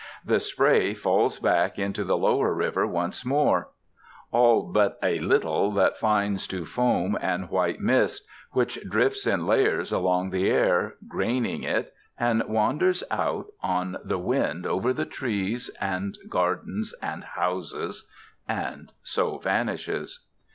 [0.25, 3.69] The spray falls back into the lower river once more;
[4.31, 9.91] all but a little that fines to foam and white mist, which drifts in layers
[9.91, 16.17] along the air, graining it, and wanders out on the wind over the trees and
[16.27, 18.09] gardens and houses,
[18.47, 20.25] and so vanishes.